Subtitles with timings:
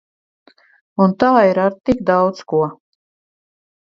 [1.05, 2.63] Un tā ir ar tik daudz ko.